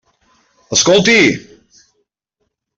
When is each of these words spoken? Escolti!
Escolti! 0.77 1.19